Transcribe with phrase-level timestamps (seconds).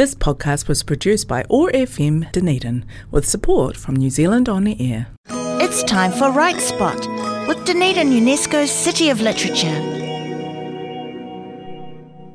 [0.00, 4.74] This podcast was produced by OAR FM Dunedin with support from New Zealand On the
[4.80, 5.08] Air.
[5.28, 7.06] It's time for Write Spot
[7.46, 9.78] with Dunedin UNESCO's City of Literature.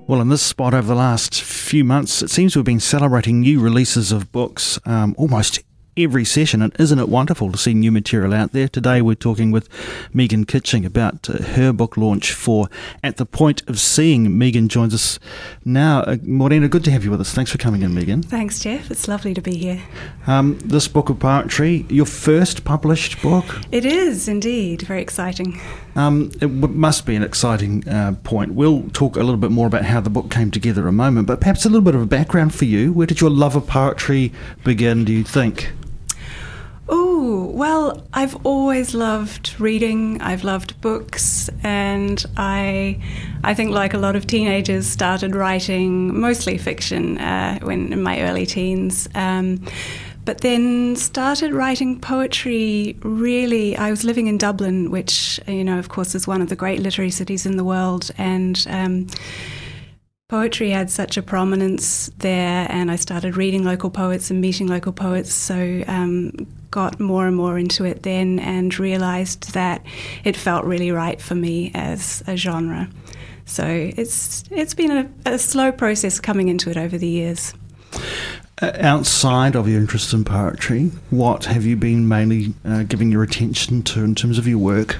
[0.05, 3.59] Well, in this spot over the last few months, it seems we've been celebrating new
[3.59, 5.57] releases of books um, almost
[5.97, 6.61] every session.
[6.61, 8.67] And isn't it wonderful to see new material out there?
[8.67, 9.69] Today we're talking with
[10.13, 12.67] Megan Kitching about uh, her book launch for
[13.03, 14.37] At the Point of Seeing.
[14.37, 15.19] Megan joins us
[15.63, 16.01] now.
[16.01, 17.33] Uh, Morena, good to have you with us.
[17.33, 18.21] Thanks for coming in, Megan.
[18.21, 18.91] Thanks, Jeff.
[18.91, 19.81] It's lovely to be here.
[20.27, 23.45] Um, this book of poetry, your first published book?
[23.71, 24.81] It is indeed.
[24.81, 25.59] Very exciting.
[25.95, 28.53] Um, it w- must be an exciting uh, point.
[28.53, 31.27] We'll talk a little bit more about how the book came together in a moment,
[31.27, 32.91] but perhaps a little bit of a background for you.
[32.91, 35.71] Where did your love of poetry begin, do you think?
[36.87, 40.21] Oh, well, I've always loved reading.
[40.21, 43.01] I've loved books, and I,
[43.43, 48.21] I think, like a lot of teenagers, started writing mostly fiction uh, when in my
[48.21, 49.07] early teens.
[49.15, 49.65] Um,
[50.25, 55.89] but then started writing poetry really i was living in dublin which you know of
[55.89, 59.05] course is one of the great literary cities in the world and um,
[60.27, 64.91] Poetry had such a prominence there, and I started reading local poets and meeting local
[64.91, 65.31] poets.
[65.31, 66.31] So, um,
[66.75, 69.81] got more and more into it then, and realized that
[70.25, 72.89] it felt really right for me as a genre.
[73.45, 77.53] So it's it's been a, a slow process coming into it over the years.
[78.61, 83.23] Uh, outside of your interest in poetry, what have you been mainly uh, giving your
[83.23, 84.97] attention to in terms of your work?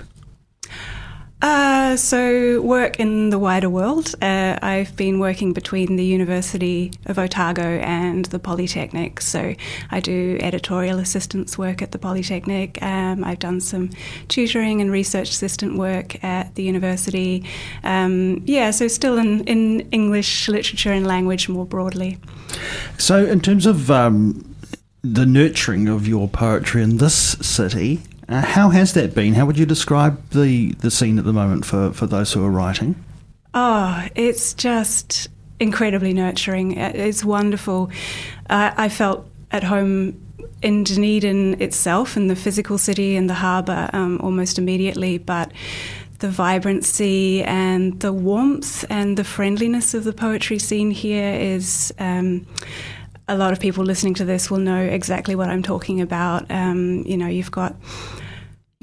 [1.42, 4.16] Uh, so, work in the wider world.
[4.22, 9.22] Uh, I've been working between the University of Otago and the Polytechnic.
[9.22, 9.54] So,
[9.92, 12.82] I do editorial assistance work at the Polytechnic.
[12.82, 13.90] Um, I've done some
[14.30, 17.44] tutoring and research assistant work at the university.
[17.84, 22.18] Um, yeah, so still in, in English literature and language more broadly.
[22.98, 24.56] So, in terms of um,
[25.04, 29.34] the nurturing of your poetry in this city, uh, how has that been?
[29.34, 32.50] How would you describe the, the scene at the moment for, for those who are
[32.50, 32.96] writing?
[33.54, 35.30] Oh, it's just
[35.60, 36.78] incredibly nurturing.
[36.78, 37.90] It's wonderful.
[38.50, 40.22] Uh, I felt at home
[40.62, 45.52] in Dunedin itself, in the physical city and the harbour, um, almost immediately, but
[46.20, 51.94] the vibrancy and the warmth and the friendliness of the poetry scene here is.
[52.00, 52.48] Um,
[53.28, 56.46] a lot of people listening to this will know exactly what I'm talking about.
[56.52, 57.76] Um, you know, you've got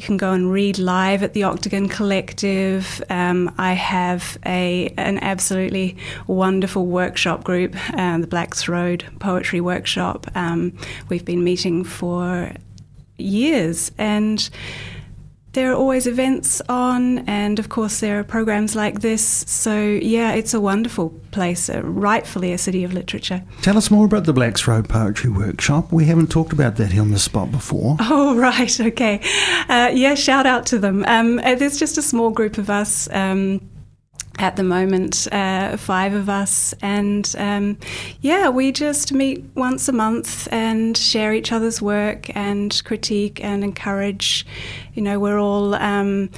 [0.02, 3.00] you can go and read live at the Octagon Collective.
[3.08, 5.96] Um, I have a an absolutely
[6.26, 10.26] wonderful workshop group, uh, the Blacks Road Poetry Workshop.
[10.34, 10.76] Um,
[11.08, 12.50] we've been meeting for
[13.16, 14.50] years, and
[15.52, 19.44] there are always events on, and of course, there are programs like this.
[19.46, 23.42] So, yeah, it's a wonderful place, uh, rightfully a city of literature.
[23.60, 25.92] Tell us more about the Blacks Road Poetry Workshop.
[25.92, 27.96] We haven't talked about that here on the spot before.
[28.14, 29.20] Oh, right, okay.
[29.68, 31.04] Uh, yeah, shout out to them.
[31.06, 33.08] Um, uh, there's just a small group of us.
[33.10, 33.60] Um,
[34.38, 37.78] at the moment, uh, five of us, and um,
[38.20, 43.62] yeah, we just meet once a month and share each other's work and critique and
[43.62, 44.46] encourage.
[44.94, 45.74] You know, we're all.
[45.74, 46.30] Um,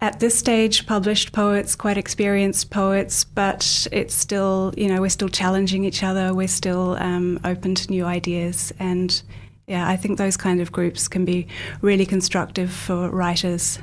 [0.00, 5.28] at this stage, published poets, quite experienced poets, but it's still, you know, we're still
[5.28, 6.34] challenging each other.
[6.34, 9.22] We're still um, open to new ideas, and
[9.68, 11.46] yeah, I think those kind of groups can be
[11.82, 13.78] really constructive for writers.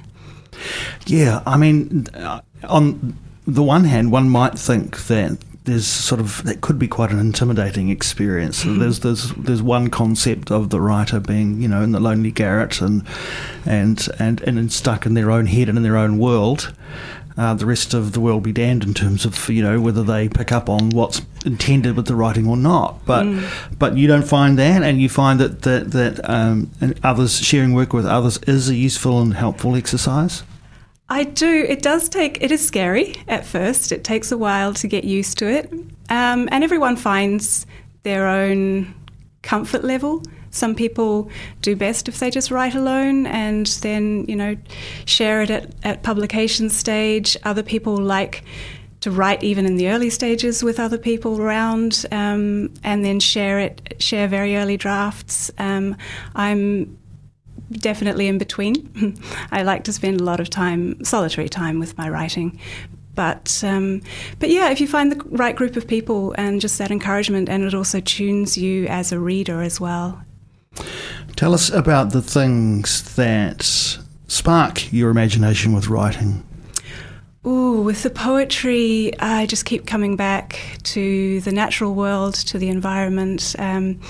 [1.06, 6.44] Yeah, I mean, uh, on the one hand, one might think that there's sort of
[6.46, 8.64] that could be quite an intimidating experience.
[8.64, 8.80] Mm-hmm.
[8.80, 12.81] There's there's there's one concept of the writer being you know in the lonely garret
[12.81, 13.06] and
[13.66, 16.74] and and and stuck in their own head and in their own world.
[17.38, 20.28] Uh, the rest of the world be damned in terms of you know whether they
[20.28, 23.06] pick up on what's intended with the writing or not.
[23.06, 23.78] But mm.
[23.78, 26.72] but you don't find that, and you find that that that um,
[27.04, 30.44] others sharing work with others is a useful and helpful exercise.
[31.10, 31.66] I do.
[31.68, 33.92] It does take, it is scary at first.
[33.92, 35.72] It takes a while to get used to it.
[36.10, 37.66] Um, and everyone finds
[38.04, 38.94] their own
[39.42, 40.24] comfort level.
[40.51, 41.30] Some people
[41.62, 44.56] do best if they just write alone and then, you know,
[45.06, 47.38] share it at, at publication stage.
[47.44, 48.44] Other people like
[49.01, 53.60] to write even in the early stages with other people around um, and then share
[53.60, 55.50] it, share very early drafts.
[55.57, 55.96] Um,
[56.36, 56.98] I'm
[57.72, 59.18] definitely in between.
[59.51, 62.60] I like to spend a lot of time, solitary time, with my writing.
[63.16, 64.01] But um,
[64.40, 67.63] but yeah, if you find the right group of people and just that encouragement, and
[67.63, 70.24] it also tunes you as a reader as well.
[71.36, 73.64] Tell us about the things that
[74.28, 76.44] spark your imagination with writing.
[77.48, 82.68] Ooh, with the poetry, I just keep coming back to the natural world, to the
[82.68, 84.02] environment, um,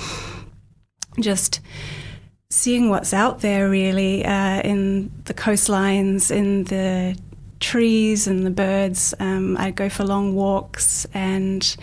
[1.19, 1.61] just
[2.49, 7.15] seeing what's out there really uh, in the coastlines, in the
[7.59, 9.13] trees and the birds.
[9.19, 11.77] Um, I go for long walks, and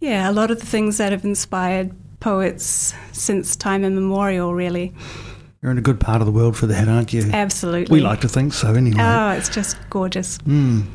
[0.00, 4.94] yeah, a lot of the things that have inspired poets since time immemorial, really.
[5.60, 7.28] You're in a good part of the world for that, aren't you?
[7.32, 7.92] Absolutely.
[7.92, 9.02] We like to think so, anyway.
[9.02, 10.38] Oh, it's just gorgeous.
[10.38, 10.86] Mm.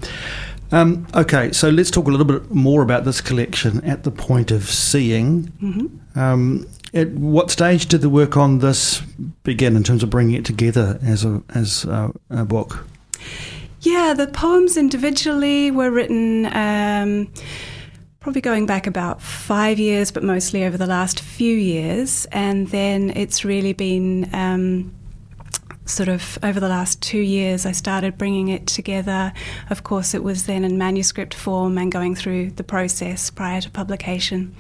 [0.72, 4.52] Um, okay, so let's talk a little bit more about this collection at the point
[4.52, 5.44] of seeing.
[5.62, 6.20] Mm-hmm.
[6.20, 9.02] Um, at what stage did the work on this
[9.44, 12.88] begin in terms of bringing it together as a as a, a book?
[13.82, 16.46] Yeah, the poems individually were written.
[16.48, 17.32] Um,
[18.28, 22.28] probably going back about five years, but mostly over the last few years.
[22.34, 24.94] And then it's really been um,
[25.86, 29.32] sort of over the last two years, I started bringing it together.
[29.70, 33.72] Of course, it was then in manuscript form and going through the process prior to
[33.72, 34.54] publication.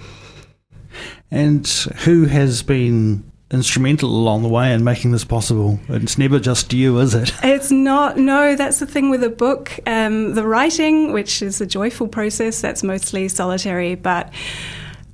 [1.30, 1.68] And
[2.06, 5.80] who has been instrumental along the way in making this possible.
[5.88, 7.32] It's never just you, is it?
[7.44, 8.18] It's not.
[8.18, 9.80] No, that's the thing with a book.
[9.88, 14.32] Um, the writing, which is a joyful process, that's mostly solitary, but.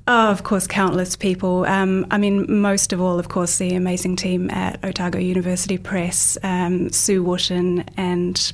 [0.06, 1.64] Oh, of course, countless people.
[1.64, 6.38] Um, I mean, most of all, of course, the amazing team at Otago University Press,
[6.44, 8.52] um, Sue Wootton and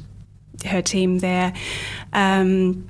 [0.63, 1.53] her team there.
[2.13, 2.87] Um,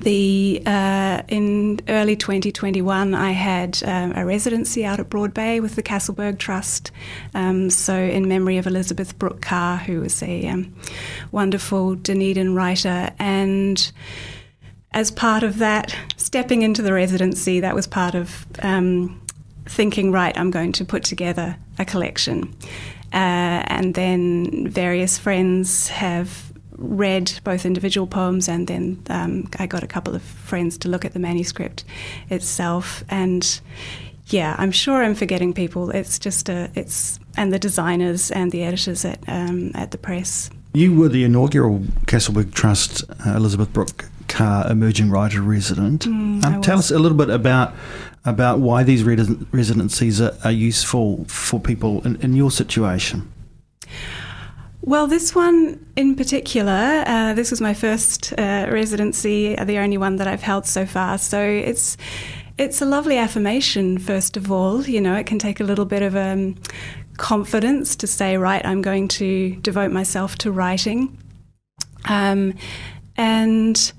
[0.00, 5.76] the uh, in early 2021, I had um, a residency out at Broad Bay with
[5.76, 6.90] the Caselberg Trust.
[7.34, 10.74] Um, so, in memory of Elizabeth Brooke Carr, who was a um,
[11.32, 13.90] wonderful Dunedin writer, and
[14.92, 19.20] as part of that, stepping into the residency, that was part of um,
[19.66, 22.54] thinking, right, I'm going to put together a collection.
[23.12, 29.82] Uh, and then various friends have read both individual poems and then um, I got
[29.82, 31.84] a couple of friends to look at the manuscript
[32.30, 33.04] itself.
[33.08, 33.60] And
[34.26, 35.90] yeah, I'm sure I'm forgetting people.
[35.90, 40.50] It's just a, it's, and the designers and the editors at, um, at the press.
[40.74, 46.04] You were the inaugural Caselberg Trust uh, Elizabeth Brooke Carr Emerging Writer Resident.
[46.04, 47.74] Mm, um, tell us a little bit about
[48.24, 53.32] about why these residencies are, are useful for people in, in your situation.
[54.86, 60.14] Well, this one in particular, uh, this was my first uh, residency, the only one
[60.16, 61.18] that I've held so far.
[61.18, 61.96] So it's
[62.56, 63.98] it's a lovely affirmation.
[63.98, 66.54] First of all, you know, it can take a little bit of um,
[67.16, 71.18] confidence to say, right, I'm going to devote myself to writing,
[72.04, 72.54] um,
[73.16, 73.92] and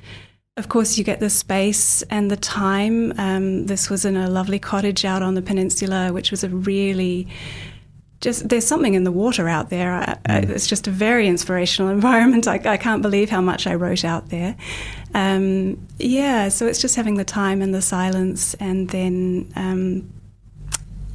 [0.55, 3.13] of course, you get the space and the time.
[3.19, 7.27] Um, this was in a lovely cottage out on the peninsula, which was a really
[8.21, 9.93] just there's something in the water out there.
[9.93, 10.49] I, I, mm.
[10.49, 12.47] it's just a very inspirational environment.
[12.47, 14.55] I, I, can't believe how much I wrote out there.
[15.13, 20.11] Um, yeah, so it's just having the time and the silence, and then um,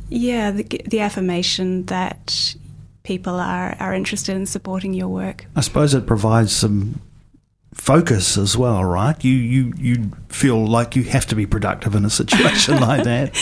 [0.08, 2.54] yeah, the, the affirmation that
[3.02, 5.46] people are are interested in supporting your work.
[5.56, 7.00] I suppose it provides some
[7.74, 9.22] focus as well, right?
[9.24, 13.34] You you you feel like you have to be productive in a situation like that.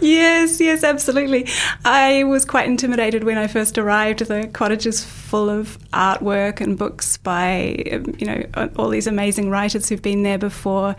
[0.00, 1.48] Yes, yes, absolutely.
[1.84, 4.20] I was quite intimidated when I first arrived.
[4.20, 7.76] The cottage is full of artwork and books by
[8.18, 10.96] you know all these amazing writers who've been there before,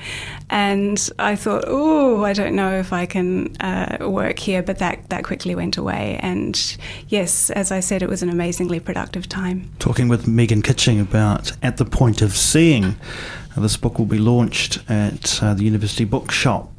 [0.49, 4.61] and I thought, oh, I don't know if I can uh, work here.
[4.61, 6.77] But that that quickly went away, and
[7.07, 9.71] yes, as I said, it was an amazingly productive time.
[9.79, 14.19] Talking with Megan Kitching about at the point of seeing uh, this book will be
[14.19, 16.71] launched at uh, the University Bookshop.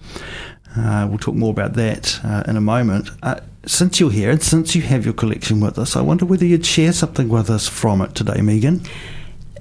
[0.76, 3.08] Uh, we'll talk more about that uh, in a moment.
[3.22, 6.44] Uh, since you're here and since you have your collection with us, I wonder whether
[6.44, 8.82] you'd share something with us from it today, Megan.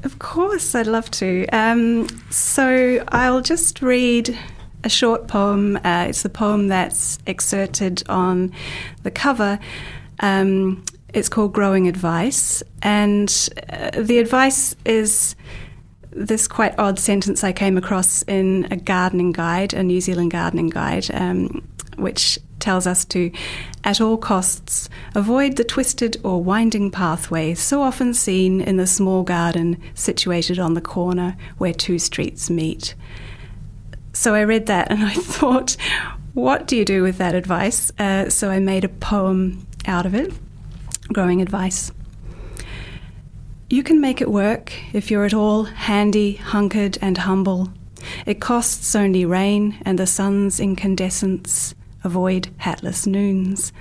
[0.03, 1.47] Of course, I'd love to.
[1.47, 4.37] Um, so I'll just read
[4.83, 5.77] a short poem.
[5.77, 8.51] Uh, it's the poem that's excerpted on
[9.03, 9.57] the cover.
[10.19, 13.29] Um, it's called Growing Advice, and
[13.97, 15.35] the advice is
[16.15, 20.69] this quite odd sentence I came across in a gardening guide, a New Zealand gardening
[20.69, 21.67] guide, um,
[21.97, 23.31] which tells us to,
[23.83, 29.23] at all costs, avoid the twisted or winding pathway so often seen in the small
[29.23, 32.95] garden situated on the corner where two streets meet.
[34.13, 35.75] So I read that and I thought,
[36.33, 37.91] what do you do with that advice?
[37.99, 40.33] Uh, so I made a poem out of it,
[41.13, 41.91] growing advice.
[43.67, 47.69] You can make it work if you're at all handy, hunkered, and humble.
[48.27, 51.73] It costs only rain and the sun's incandescence.
[52.03, 53.73] Avoid hatless noons,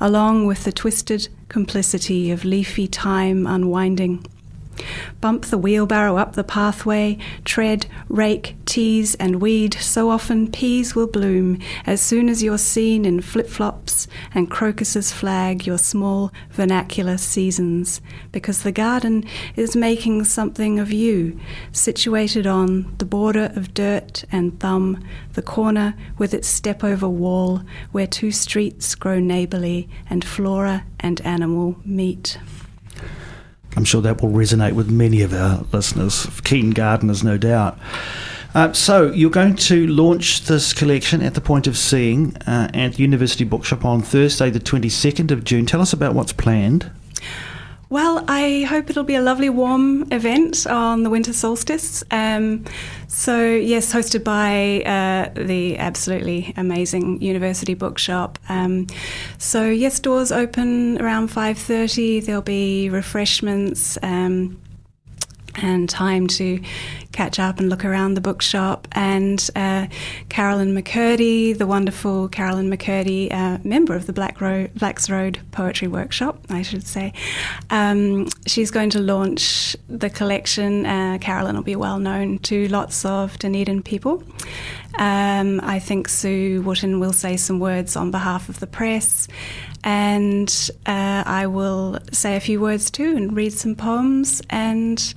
[0.00, 4.26] along with the twisted complicity of leafy time unwinding.
[5.20, 9.74] Bump the wheelbarrow up the pathway, tread, rake, tease, and weed.
[9.74, 15.12] So often peas will bloom as soon as you're seen in flip flops and crocuses
[15.12, 18.00] flag your small vernacular seasons,
[18.32, 19.24] because the garden
[19.56, 21.38] is making something of you,
[21.72, 25.02] situated on the border of dirt and thumb,
[25.34, 31.20] the corner with its step over wall where two streets grow neighbourly and flora and
[31.22, 32.38] animal meet.
[33.78, 37.78] I'm sure that will resonate with many of our listeners, keen gardeners, no doubt.
[38.52, 42.94] Uh, so, you're going to launch this collection at the Point of Seeing uh, at
[42.94, 45.64] the University Bookshop on Thursday, the 22nd of June.
[45.64, 46.90] Tell us about what's planned.
[47.90, 52.04] Well, I hope it'll be a lovely warm event on the winter solstice.
[52.10, 52.66] Um,
[53.06, 58.38] so, yes, hosted by uh, the absolutely amazing University Bookshop.
[58.50, 58.88] Um,
[59.38, 62.20] so, yes, doors open around five thirty.
[62.20, 63.96] There'll be refreshments.
[64.02, 64.60] Um,
[65.62, 66.60] and time to
[67.12, 68.86] catch up and look around the bookshop.
[68.92, 69.86] And uh,
[70.28, 75.88] Carolyn McCurdy, the wonderful Carolyn McCurdy, uh, member of the Black Ro- Blacks Road Poetry
[75.88, 77.12] Workshop, I should say,
[77.70, 80.86] um, she's going to launch the collection.
[80.86, 84.22] Uh, Carolyn will be well known to lots of Dunedin people.
[84.98, 89.28] Um, I think Sue Wootton will say some words on behalf of the press,
[89.84, 94.42] and uh, I will say a few words too and read some poems.
[94.50, 95.14] And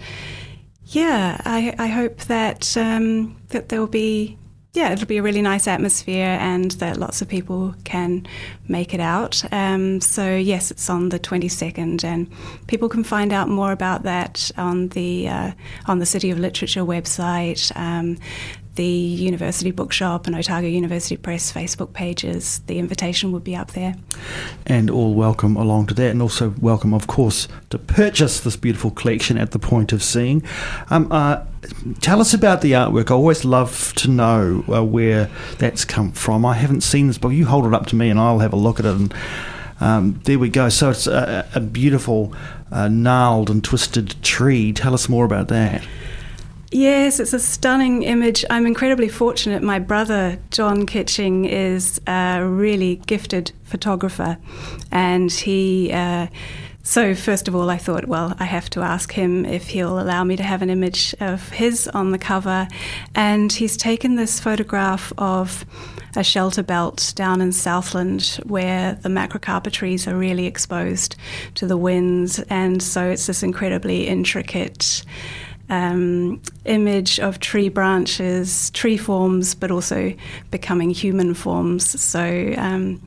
[0.86, 4.38] yeah, I, I hope that um, that there will be
[4.74, 8.26] yeah, it'll be a really nice atmosphere and that lots of people can
[8.70, 9.44] make it out.
[9.52, 12.32] Um, so, yes, it's on the 22nd, and
[12.68, 15.52] people can find out more about that on the, uh,
[15.88, 17.76] on the City of Literature website.
[17.76, 18.18] Um,
[18.76, 22.60] the University Bookshop and Otago University Press Facebook pages.
[22.68, 23.96] The invitation would be up there.
[24.66, 28.92] And all welcome along to that, and also welcome, of course, to purchase this beautiful
[28.92, 30.44] collection at the point of seeing.
[30.90, 31.44] Um, uh,
[32.00, 33.12] tell us about the artwork.
[33.12, 36.46] I always love to know uh, where that's come from.
[36.46, 37.34] I haven't seen this book.
[37.34, 38.96] You hold it up to me, and I'll have a look at it.
[38.96, 39.14] And
[39.82, 40.70] um, there we go.
[40.70, 42.34] So it's a, a beautiful,
[42.72, 44.72] uh, gnarled and twisted tree.
[44.72, 45.84] Tell us more about that.
[46.74, 48.46] Yes, it's a stunning image.
[48.50, 49.62] I'm incredibly fortunate.
[49.62, 54.38] My brother, John Kitching, is a really gifted photographer,
[54.90, 55.92] and he.
[55.92, 56.28] Uh,
[56.84, 60.24] so, first of all, I thought, well, I have to ask him if he'll allow
[60.24, 62.68] me to have an image of his on the cover.
[63.14, 65.64] And he's taken this photograph of
[66.16, 71.16] a shelter belt down in Southland where the macrocarpa trees are really exposed
[71.56, 72.40] to the winds.
[72.50, 75.04] And so, it's this incredibly intricate
[75.72, 80.14] um, image of tree branches, tree forms, but also
[80.52, 82.00] becoming human forms.
[82.00, 83.02] So um,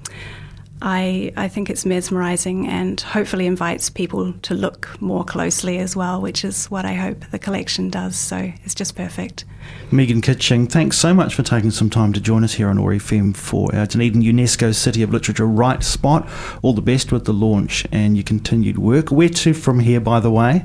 [0.81, 6.23] I, I think it's mesmerising and hopefully invites people to look more closely as well,
[6.23, 8.17] which is what I hope the collection does.
[8.17, 9.45] So it's just perfect.
[9.91, 12.95] Megan Kitching, thanks so much for taking some time to join us here on OAR
[12.95, 16.27] FM for our Dunedin UNESCO City of Literature Write Spot.
[16.63, 19.11] All the best with the launch and your continued work.
[19.11, 20.65] Where to from here, by the way?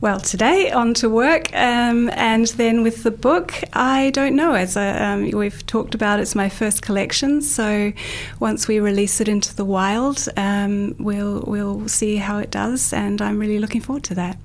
[0.00, 4.54] Well, today on to work, um, and then with the book, I don't know.
[4.54, 7.42] As a, um, we've talked about, it's my first collection.
[7.42, 7.92] So
[8.38, 13.20] once we release it into the wild, um, we'll we'll see how it does, and
[13.20, 14.38] I'm really looking forward to that.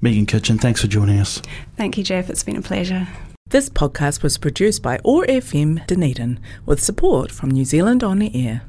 [0.00, 1.42] Megan Kitching, thanks for joining us.
[1.76, 2.30] Thank you, Jeff.
[2.30, 3.08] It's been a pleasure.
[3.48, 8.30] This podcast was produced by OAR FM Dunedin with support from New Zealand On the
[8.32, 8.62] Air.